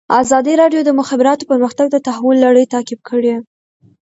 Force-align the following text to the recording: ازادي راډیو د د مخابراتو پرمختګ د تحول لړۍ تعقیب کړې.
ازادي 0.21 0.53
راډیو 0.61 0.81
د 0.83 0.85
د 0.87 0.97
مخابراتو 0.99 1.47
پرمختګ 1.51 1.87
د 1.91 1.97
تحول 2.07 2.37
لړۍ 2.45 2.65
تعقیب 2.73 2.99
کړې. 3.09 3.35